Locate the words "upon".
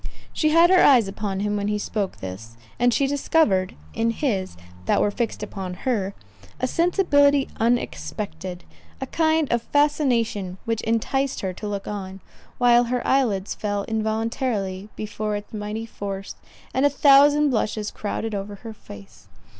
1.07-1.41, 5.43-5.75